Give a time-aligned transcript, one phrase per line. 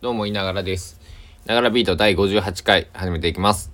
[0.00, 1.00] どうも、いながらです。
[1.44, 3.72] ながらビート第58回始めていきます。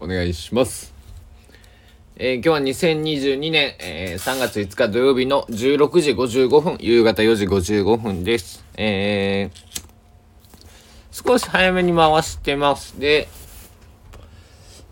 [0.00, 0.94] お願いします。
[2.14, 8.64] えー、今日は2022年、えー、3月5日土曜日の16時55分、夕方4時55分です。
[8.76, 13.00] えー、少し早めに回してます。
[13.00, 13.26] で、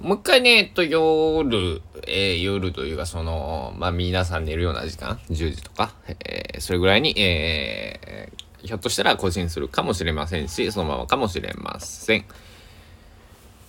[0.01, 12.25] もう一回ね、えっと、夜、えー、夜というか、その、まあ、皆さん寝るような時間、10時とか、えー、それぐらいに、えー、ひょっとしたら更新するかもしれませんし、そのままかもしれません。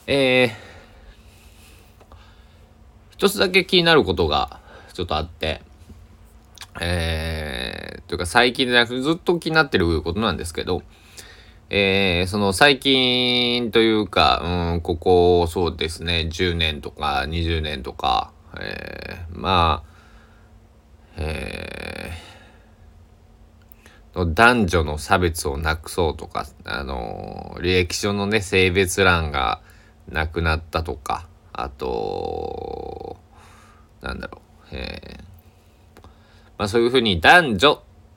[0.08, 2.16] えー、
[3.12, 4.60] 一つだけ気になることが
[4.94, 5.62] ちょっとあって、
[6.80, 10.84] えー、というか最近じゃなくてずっと気になってることなんですけど、
[11.70, 19.90] えー、その最近というか、うん、ここそうですね、10年とか20年とか、えー、まあ、
[21.18, 22.37] えー、
[24.26, 29.62] 男女の差別をなくそうとか、あの、履歴書のね、性別欄が
[30.10, 33.18] なくなったとか、あと、
[34.02, 35.20] なんだろう、え、
[36.58, 37.74] まあそういうふうに男女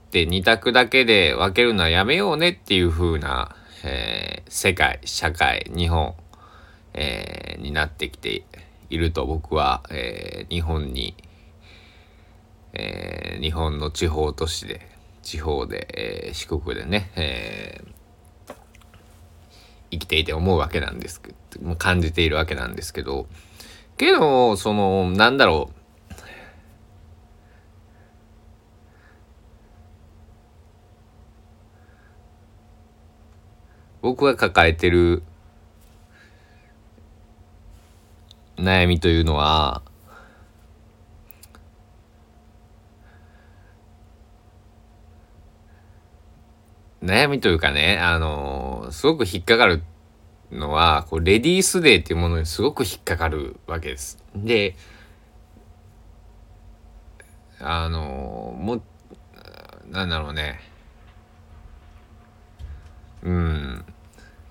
[0.08, 3.54] って二択だけで分けるのはやめようねっていう風な、
[3.84, 6.14] え、世界、社会、日本、
[6.94, 8.44] えー、になってきて
[8.88, 11.14] いると僕は、えー、日本に、
[12.72, 14.89] えー、日本の地方都市で
[15.30, 15.86] 地方で、
[16.26, 18.54] えー、四国でね、えー、
[19.92, 23.28] 生きていて思うわけなんですけど、感じているわけなんですけど、
[23.96, 25.80] けど、その、なんだろう、
[34.02, 35.22] 僕が抱えてる
[38.56, 39.82] 悩みというのは、
[47.10, 49.82] 悩みというかね、あのー、すごく引っかかる
[50.52, 54.22] のは、こう、レディースデーっていうものにすごく引っかかるわけです。
[54.34, 54.76] で、
[57.58, 58.82] あのー、も、
[59.90, 60.60] なんだろうね。
[63.22, 63.84] うん。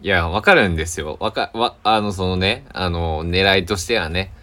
[0.02, 1.18] いや、わかるんですよ。
[1.20, 4.34] わか、わ、あの、そのね、あの、狙いとしてはね、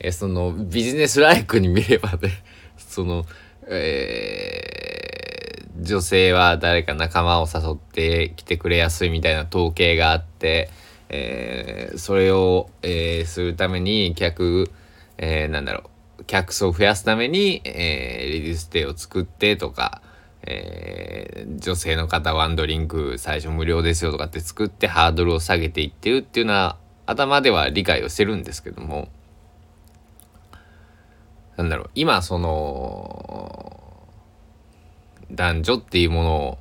[0.00, 2.30] え、その、ビジネスライクに見ればね、
[2.76, 3.24] その、
[3.68, 4.77] えー
[5.78, 10.70] 女性は誰か仲間を誘って来てくれやすいみたいな統計があって、
[11.08, 14.70] えー、それを、えー、するために客、
[15.18, 20.02] えー、なんだろう、客層を増やすために、えー、レディーステイを作ってとか、
[20.42, 29.08] えー、女性の方ワンドリンク最初無料ですよとかって作ってハードルを下げていってるっていうのは頭では理解をしてるんですけども。
[31.56, 33.17] なんだろう今その
[35.38, 36.58] 男女っていうものを、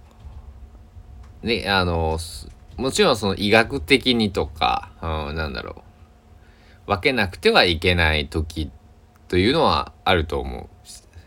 [1.41, 2.19] ね、あの、
[2.77, 5.83] もちろんその医学的にとか、うん、なんだろ
[6.85, 8.69] う、分けなくてはいけない時
[9.29, 10.67] というのはあると思う。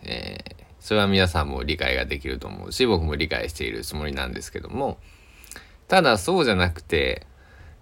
[0.04, 4.98] えー、それは皆さんも理解ができると思うし、僕も理解しているつもりなんですけども、
[5.88, 7.26] ただそうじゃなくて、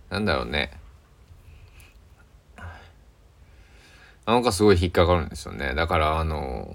[0.08, 0.70] なんだろうね。
[4.24, 5.74] なんかすごい引っかかるんですよね。
[5.74, 6.74] だからあの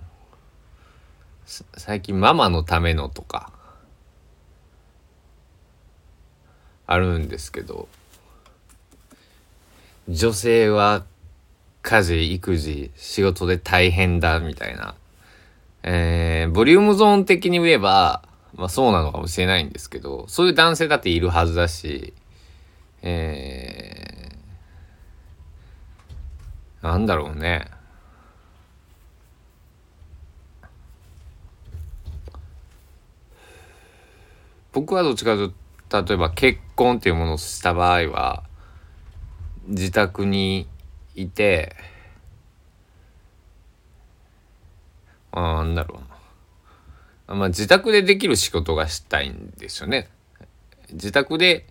[1.45, 3.51] 最近ママのためのとか
[6.85, 7.87] あるんですけど
[10.09, 11.05] 女性は
[11.81, 14.95] 家事育児仕事で大変だみたいな。
[15.85, 18.23] えー、ボリュームゾーン的に言えば
[18.55, 22.13] まあそうなのかもしれないんですけどそういう男性だっているはずだし
[23.01, 27.67] えー、なんだろうね。
[34.73, 35.53] 僕はどっちかという
[35.89, 38.43] と例えば結婚っていうものをした場合は
[39.67, 40.67] 自宅に
[41.15, 41.75] いて
[45.31, 45.99] あなんだろ
[47.27, 47.35] うな。
[47.35, 50.09] まあ自宅でできる仕事がしたいんですよね。
[50.91, 51.65] 自宅で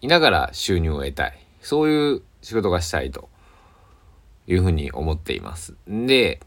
[0.00, 1.38] いながら収入を得たい。
[1.62, 3.28] そういう仕事がしたいと
[4.46, 5.74] いうふうに思っています。
[5.86, 6.40] で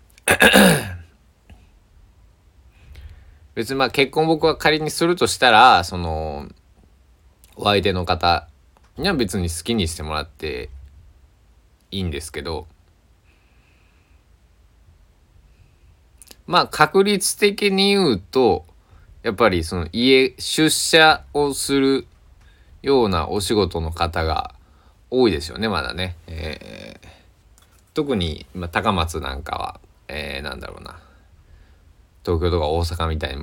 [3.56, 6.48] 別にまあ結婚僕は仮にするとしたらその
[7.56, 8.48] お相手の方
[8.98, 10.70] には別に好きにしてもらって
[11.92, 12.68] いいんですけど
[16.48, 18.66] まあ確率的に言うと
[19.22, 22.08] やっぱりその家出社をする
[22.82, 24.54] ようなお仕事の方が
[25.10, 26.18] 多いですよねまだね。
[26.28, 27.08] えー、
[27.94, 31.00] 特に、まあ、高松なんかは、えー、なんだろうな
[32.26, 33.38] 東京とか大阪みたい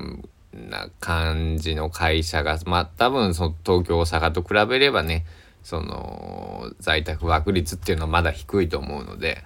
[0.52, 5.24] な感じの会社がまあ多分その東京大阪と比べればね
[5.62, 9.44] その在宅ワーク率っていうのはまだ低いと思うので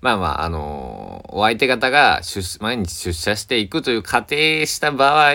[0.00, 5.34] まあまああのお相手方が出毎日出社していくという仮定した場合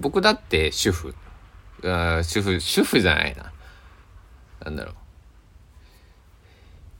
[0.00, 1.14] 僕だって主婦。
[1.82, 3.52] 主婦主婦じゃないな。
[4.64, 4.94] なんだろう。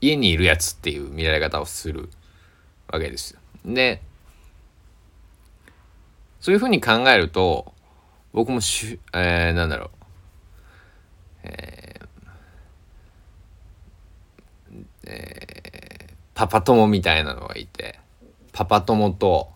[0.01, 2.09] 家にいるやつっていう見られ方をする
[2.87, 3.39] わけですよ。
[3.65, 4.01] で
[6.39, 7.73] そういうふうに考えると
[8.31, 9.89] 僕もしゅ、えー、なんだろう、
[11.43, 12.09] えー
[15.07, 17.99] えー、パパ友みたいなのがいて
[18.53, 19.49] パパ友と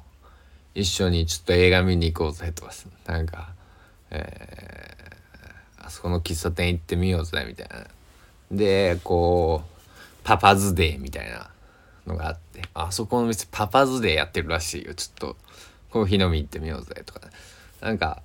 [0.75, 2.71] 一緒にちょっと映画見に行こうぜとか
[3.05, 3.53] なんか、
[4.11, 7.85] えー、あそこの喫茶店行ってみようぜみたいな。
[8.51, 9.72] でこう
[10.23, 11.49] パパズデーみたいな
[12.07, 14.93] のがあってあそこの店パパズデーやってるらしいよ。
[14.93, 15.37] ちょっと
[15.89, 17.21] コーヒー飲み行ってみようぜとか。
[17.81, 18.21] なんか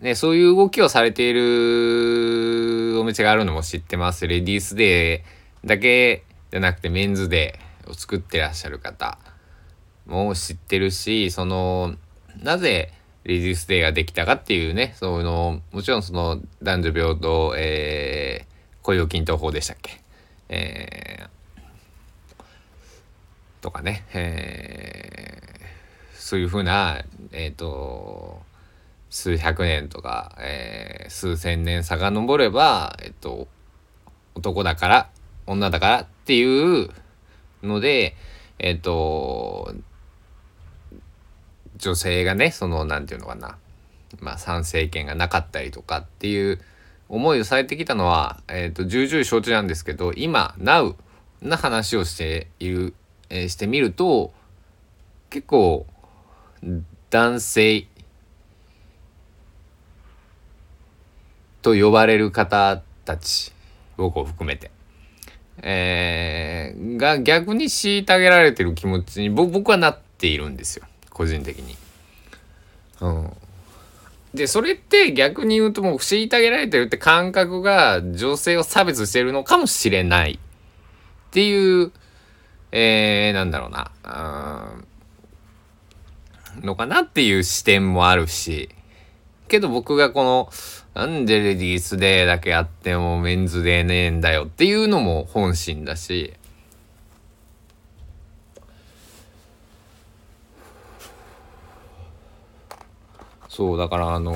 [0.00, 4.26] ねそういう動きをされているお店があるのも知ってます。
[4.26, 9.18] レディースデーだけじゃなくてメンズデーを作ってらっしゃる方
[10.06, 11.94] も知ってるしその
[12.42, 12.92] なぜ
[13.24, 18.51] レディースデーができたかっていうねそのもちろんその男女平等、えー、
[18.82, 20.00] 雇用均等法でしたっけ？
[20.48, 21.62] えー、
[23.62, 27.02] とかね、えー、そういうふうな、
[27.32, 28.42] えっ、ー、と、
[29.08, 33.48] 数百年とか、えー、数千年遡れば、えっ、と、
[34.34, 35.10] 男だから、
[35.46, 36.90] 女だからっていう
[37.62, 38.16] ので、
[38.58, 39.74] えっ、と、
[41.76, 43.56] 女性がね、その、なんていうのかな、
[44.20, 46.60] まあ、参政権がなかったりとかっていう、
[47.12, 50.96] 思いをされてきたのは、えーと、重々承知なんですけど今 Now
[51.42, 52.94] な話をしている、
[53.28, 54.32] えー、してみると
[55.28, 55.86] 結構
[57.10, 57.86] 男性
[61.60, 63.52] と呼ばれる方たち
[63.98, 64.70] 僕を含めて、
[65.62, 71.76] えー、が逆に虐げられてる気持ちに僕はなっているんですよ個人的に。
[73.02, 73.30] うん、
[74.34, 80.38] で、それって逆に言うともう虐げられてるって感覚が女性を差別してるのかもしれないっ
[81.30, 81.92] ていう、
[82.72, 83.90] えー、なんだろうな、
[86.58, 88.70] うん、のかなっていう視点もあるし、
[89.48, 90.50] けど僕がこの、
[90.94, 96.32] なんでレディースデーだけあってもメンズデーねえんだよっていうのも本心だし、
[103.52, 104.32] そうだからあの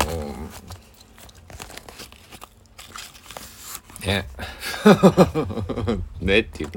[4.05, 4.29] ね。
[6.21, 6.71] ねっていう。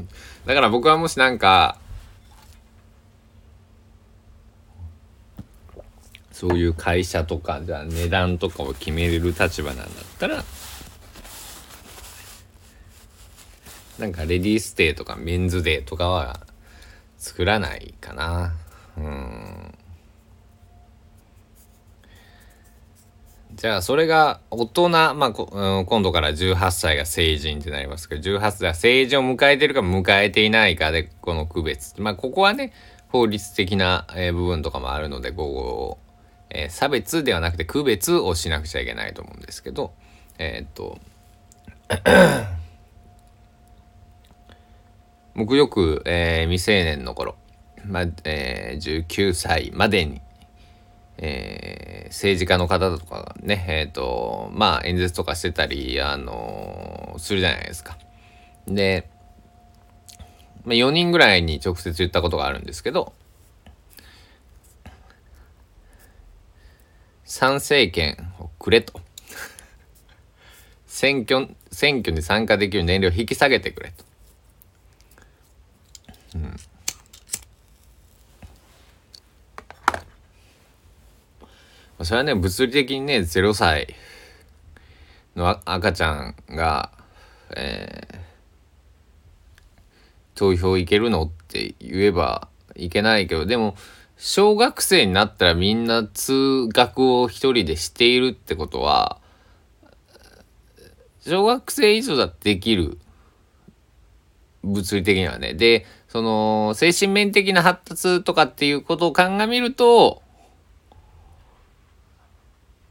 [0.45, 1.77] だから僕はもしなんか
[6.31, 10.45] そういう会社とかじゃ値段とかを決めれる立場なんだったら
[13.97, 16.39] なんかレディースデーとかメンズデーとかは
[17.18, 18.53] 作らないかな。
[18.97, 19.78] うん。
[23.56, 32.00] じゃあそれが大人、まあ、今度から18歳が成人ってなりますけど18歳は成人を迎えてるか迎えていないかでこの区別。
[32.00, 32.72] まあここはね
[33.10, 36.13] 法律的な、部分とかもあるのでこう、
[36.51, 39.94] えー、差別ではなくて区別をしなくちゃいけないと思うんですけど
[40.38, 41.00] えー、っと
[45.36, 47.36] 僕よく、えー、未成年の頃、
[47.86, 50.22] まあえー、19歳までに
[51.21, 57.97] えー、政治家の方とかね、えっ、ー、と、まあ演説とかしてたり、あのー、するじゃないですか。
[58.67, 59.09] で、
[60.63, 63.13] まあ、4人ぐらいに直接言ったことがあるんですけど、
[67.25, 69.01] 参政権をくれと。
[70.88, 74.03] 選挙、選挙に参加できる年齢を引き下げてくれと。
[76.35, 76.55] うん。
[82.03, 83.96] それはね、物理的にね、0歳
[85.36, 86.91] の赤ちゃんが、
[87.56, 88.18] えー、
[90.36, 93.75] 投票行けるのって言えばいけないけど、でも、
[94.18, 99.20] 小学生になったらみんな通学を一人でしているってことは、
[101.20, 102.98] 小学生以上だってできる。
[104.63, 105.53] 物理的にはね。
[105.53, 110.22] で、その、精神面的な発達とかっていうことを鑑みると、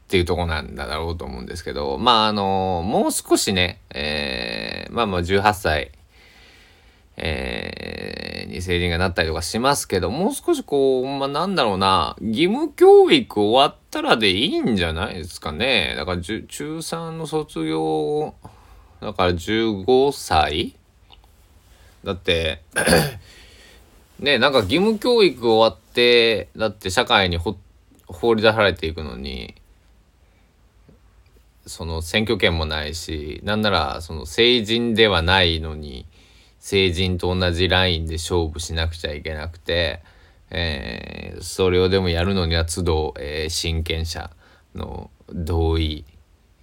[0.09, 5.93] っていうとこなんだろうと思うんですけど、まああの、もう少しね、えー、まあまあ18歳、
[7.19, 15.93] えー、に成人がなったりとかしますけど、もう少しこう、まあ、なんだろうな、義務教育終わったらでいいんじゃないですかね。
[15.95, 18.35] だから中3の卒業、
[19.03, 20.75] だから15歳
[22.03, 22.63] だって
[24.21, 27.55] ね、なんか義務教育終わって、だって社会に放
[28.35, 29.55] り出されていくのに、
[31.69, 36.07] その選挙権もないし、なんならその成人ではないのに、
[36.59, 40.01] 成人と同じラインで勝負しなくちゃいけなくて、
[40.51, 44.31] えー、それをでもやるのには都度、えー、親権者
[44.75, 46.05] の同意、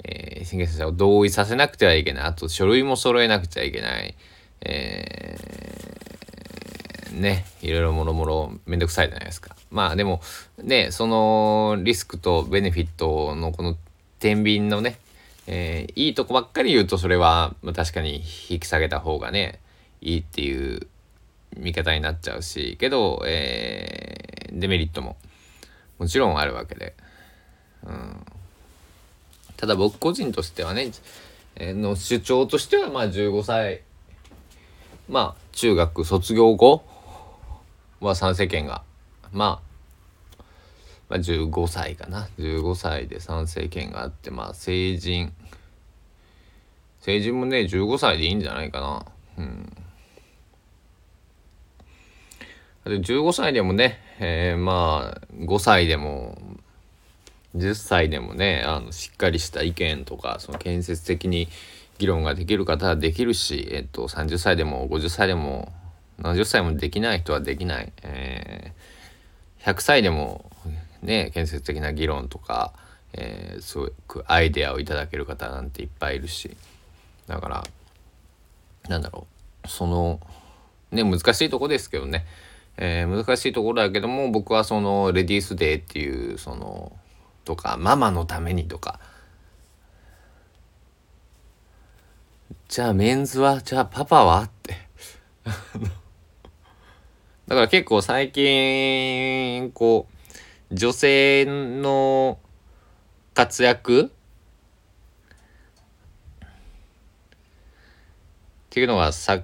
[0.03, 2.23] えー、親権者を同意させなくてはいけない。
[2.25, 4.15] あと書類も揃えなくちゃいけない。
[4.61, 9.55] えー、ね、いろいろもろもろめんどくさいじゃないですか。
[9.69, 10.21] まあでも、
[10.57, 13.77] ね、そのリスクとベネフィットのこの
[14.25, 14.97] 天秤のね、
[15.45, 19.59] えー、いいとこばっかり言うとそれは、ま、確かに引き下げた方がね、
[20.01, 20.87] いいっていう
[21.55, 25.15] 見方になっちゃうしけど、えー、デメリットも
[25.99, 26.95] もちろんあるわけで、
[27.85, 28.25] うん、
[29.57, 30.89] ただ僕個人としてはね、
[31.55, 33.83] えー、の主張としてはまあ15歳
[35.07, 36.83] まあ中学卒業後
[37.99, 38.81] は参政権が
[39.31, 39.74] まあ、
[41.09, 42.27] まあ、15歳かな。
[42.39, 45.33] 15歳で参政権があってまあ成人。
[46.99, 49.05] 成人もね15歳でいいんじゃないかな。
[49.37, 49.73] うん。
[52.85, 56.37] 15歳でもね、えー、まあ5歳でも
[57.55, 61.47] 10歳でもねあのしっかりした意見とかその建設的に
[61.97, 65.71] 議論ができる方はできるし、えっと、30歳でも50歳でも
[66.19, 70.51] 70歳もできない人はできない、えー、100歳でも
[71.05, 72.73] ね建設的な議論とか、
[73.13, 76.55] えー、すごくアイデアをいただける方なんていっぱいいるし。
[77.27, 77.63] だから
[78.87, 79.25] なんだろ
[79.63, 80.19] うその
[80.91, 82.25] ね難しいとこですけどね。
[82.77, 86.91] えー、難しいところだけども僕はそのレディースデーっていうその
[87.45, 88.99] とかママのためにとか。
[92.67, 94.75] じゃあメンズはじゃあパパはって。
[97.47, 100.14] だから結構最近こう
[100.75, 102.37] 女性の
[103.33, 104.05] 活躍？
[104.05, 104.09] っ
[108.69, 109.41] ていうのがさ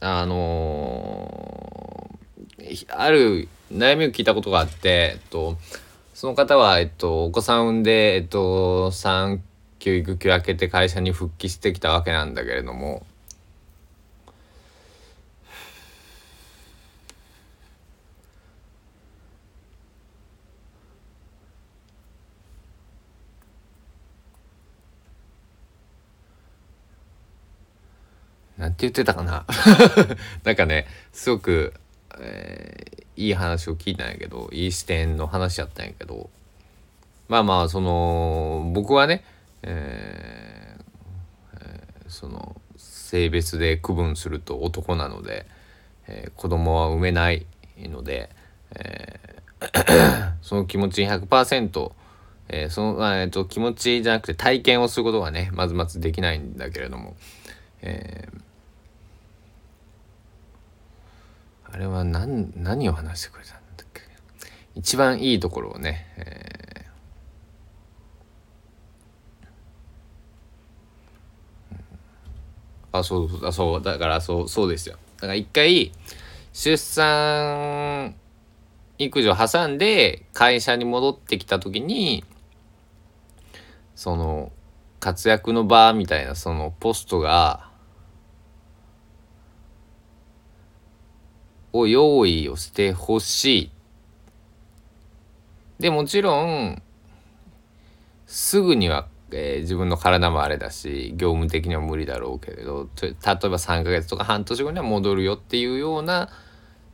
[0.00, 5.56] あのーある悩みを聞いたことがあって、えっと、
[6.12, 9.42] その方は、えっと、お子さん産んで、えっと、産
[9.78, 13.06] 休育休明けて会社に復帰してきたわけなんだけれども、
[28.58, 29.46] なんて言ってたかな？
[30.44, 31.72] なんかね、すごく、
[32.20, 36.30] えー、いい話を聞いたんやけどいい視点の話やったんやけど
[37.28, 39.24] まあまあその僕はね、
[39.62, 40.82] えー
[41.60, 45.46] えー、その性別で区分すると男なので、
[46.06, 47.46] えー、子供は産めない
[47.78, 48.30] ので、
[48.74, 51.92] えー、 その気持ち100%
[52.50, 57.14] えー、その、えーと、気持ちじゃなくて体験をすることがねまずまずできないんだけれども、
[57.82, 58.40] えー、
[61.70, 64.02] あれは何何を話してくれたんだっけ？
[64.74, 74.96] 一番いいところをね、えー、あそうそうそうだからそうそうですよ。
[75.16, 75.92] だから一回
[76.52, 78.14] 出産
[78.98, 82.24] 育児を挟んで会社に戻ってきた時に
[83.94, 84.50] その
[85.00, 87.67] 活躍の場みたいなそのポストが
[91.72, 93.70] を用意をしてほしい。
[95.78, 96.82] でもちろん
[98.26, 106.30] すぐには、えー、自分の体もあれだし業務的には無理だろうけれど例えば3ヶ月とか半年後には戻るよっていうような、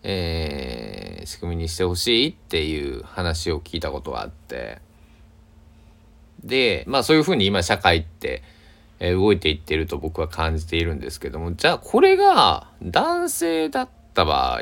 [0.03, 4.81] えー、仕組みにしてほしいっていう話を聞いたことがあって
[6.45, 8.43] でまあそういうふうに今社会って、
[9.01, 14.61] えー、動いていってると僕は感じているんですけどもじゃあこれが男性だったった場合？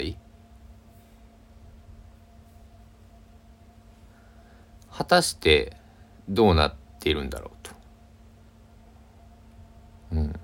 [4.91, 5.77] 果たして
[6.29, 7.71] どうなっているんだろうと。
[10.13, 10.41] うん。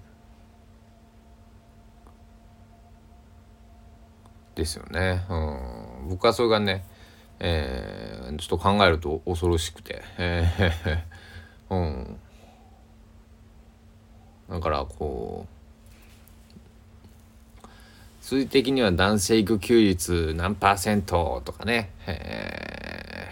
[4.55, 5.25] ですよね。
[5.31, 6.85] うん、僕はそれがね、
[7.39, 12.21] えー、ちょっと考えると恐ろしくて、えー、 うん。
[14.51, 15.58] だからこう
[18.29, 23.31] 数字的には男性育休率何パーセントとかね、え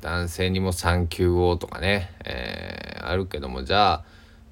[0.00, 4.04] 男性にも産休をとかね、えー、あるけどもじゃあ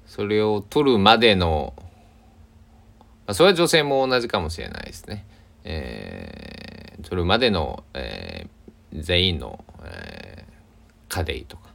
[0.05, 1.83] それを取るまでの、ま
[3.27, 5.25] あ、それは女性も同じかもしれないですね。
[5.63, 11.69] えー、取るまでの、えー、全員の、えー、家庭とか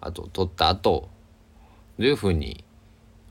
[0.00, 1.08] あと取った後
[1.98, 2.62] どういうふうに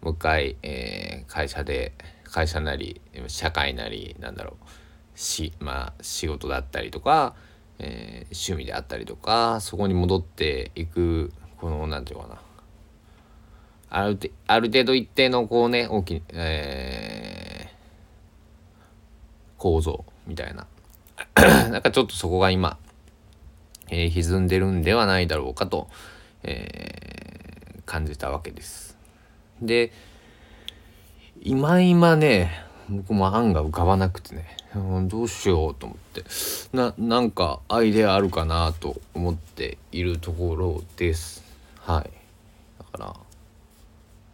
[0.03, 1.93] もう一回、えー、会社で
[2.25, 7.36] 会社なり社会なりなんだろうしまあ仕事だったりとか、
[7.79, 12.41] えー、趣味であったりとかそこに戻っていくこの何て言うかな
[13.89, 17.74] あるある程度一定のこうね大きい、えー、
[19.57, 20.67] 構造みたいな
[21.69, 22.77] なんかちょっとそこが今、
[23.89, 25.88] えー、歪んでるんではないだろうかと、
[26.41, 28.92] えー、感じたわけです。
[29.65, 29.91] で
[31.41, 32.51] 今今ね
[32.89, 36.24] 僕も案が浮かばなくてね、うん、どうしようと思って
[36.74, 41.43] ななんかアイデアあるかなと思っているところです
[41.79, 42.10] はい
[42.79, 43.15] だから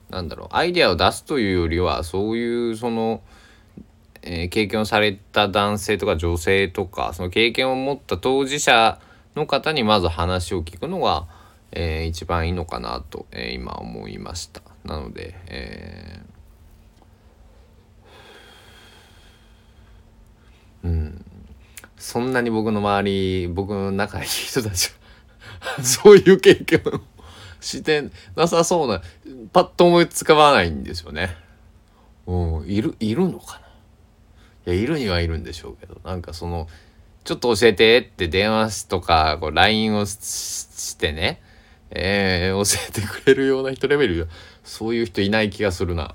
[0.10, 3.22] なんだろうアイデアを出すというよりはそういうその、
[4.24, 9.00] えー、経験をされた男性とか女性とかその経験を持った当事者
[9.36, 11.28] の方にまず話を聞くのが、
[11.72, 14.69] えー、一番いいのかなと、えー、今思いました。
[14.84, 21.26] なので、えー、うん。
[21.98, 24.92] そんなに僕の周り僕の仲いい人たち
[25.78, 27.02] は そういう経験を
[27.60, 29.02] してなさそうな
[29.52, 31.36] パッと思いつかわないんですよね。
[32.26, 32.66] うん。
[32.68, 33.60] いるいるのか
[34.66, 34.74] な？
[34.74, 36.00] いやいるにはいるんでしょうけど。
[36.06, 36.70] なんかその
[37.26, 41.42] ちょっと教えてって電話とかこう LINE をしてね
[41.92, 44.28] えー、教えてくれるような人レベル
[44.70, 46.14] そういう人いない気がするな。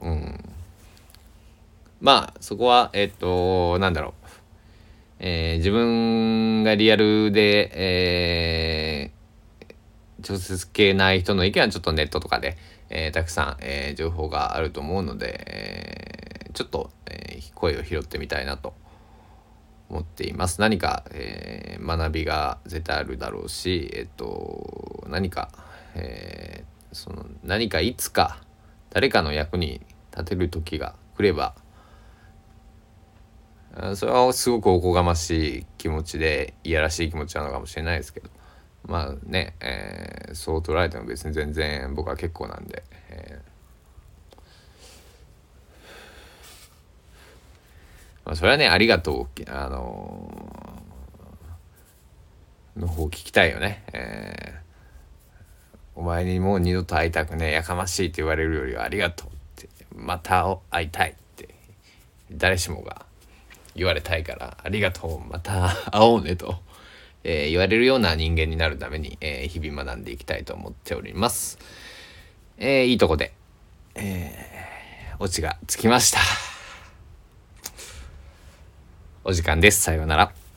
[0.00, 0.44] うん。
[2.00, 4.12] まあそこはえっとなんだろう、
[5.20, 12.58] えー、自分がリアルで、えー、直接系ない人の意見はちょっとネットとかで、
[12.90, 18.74] えー、たくさん、えー、情報があると思うので、えー、ちょっと、えー、声を拾ってみたいなと
[19.88, 20.60] 思っています。
[20.60, 25.50] 何か、えー、学びが絶対あるだろうしえっと何か、
[25.94, 28.38] えー、その何かいつか
[28.90, 29.80] 誰かの役に
[30.12, 31.54] 立てる時が来れば
[33.94, 38.28] それはすごくおこがましい気持ちでいやらしい気持ちなのかもしれないですけど
[38.86, 43.40] まあね、えー、そう捉えても別に全然僕は結構なんで、え
[48.28, 53.82] まあ、それはね、ありがとう、あのー、の方聞きたいよね。
[53.94, 61.48] えー、お前にもう二度と会いたくねえ、やかましいって言われるよりはありがとうって、また会いたいって、
[62.30, 63.06] 誰しもが
[63.74, 66.56] 言われたいから、ありがとう、また会おうねと。
[67.24, 71.58] えー、言われるような人間になるために、えー、日々学んでいきたいと思っております。
[72.58, 73.32] えー、いいとこで、
[73.94, 76.18] えー、オチがつきました。
[79.28, 79.82] お時間です。
[79.82, 80.47] さようなら。